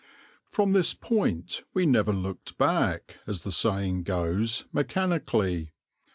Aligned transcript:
From 0.49 0.71
this 0.71 0.95
point 0.95 1.61
we 1.75 1.85
never 1.85 2.11
looked 2.11 2.57
back, 2.57 3.17
as 3.27 3.43
the 3.43 3.51
saying 3.51 4.01
goes, 4.01 4.65
mechanically. 4.73 5.73